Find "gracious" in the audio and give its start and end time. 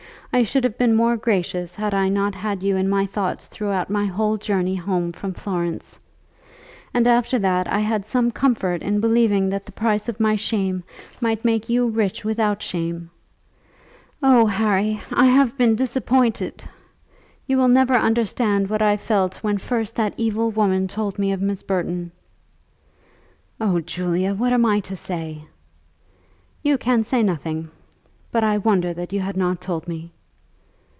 1.17-1.75